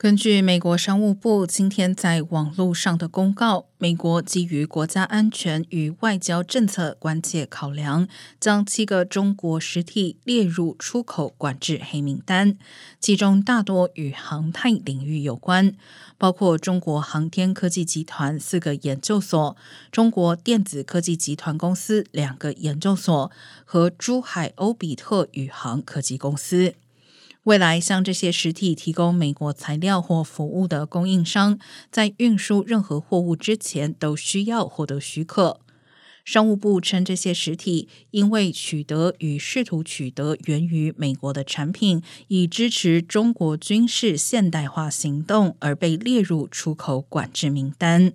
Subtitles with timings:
[0.00, 8.06] 根据美国商务部今天在网络上的公告，美国基于国家安全与外交政策关切考量，
[8.38, 12.56] 将七个中国实体列入出口管制黑名单，
[13.00, 15.74] 其中大多与航太领域有关，
[16.16, 19.56] 包括中国航天科技集团四个研究所、
[19.90, 23.32] 中国电子科技集团公司两个研究所
[23.64, 26.74] 和珠海欧比特宇航科技公司。
[27.48, 31.58] 未来向这些实体提供美国材料或服务的供应商，
[31.90, 35.58] 在运输任何货物之前，都需要获得许可。
[36.26, 48.12] 商务部称，这些实体因为取得与试图取得源于美国的产品，以支持中国军事现代化行动，而被列入出口管制名单。